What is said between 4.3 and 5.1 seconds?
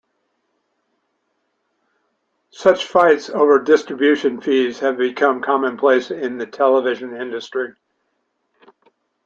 fees have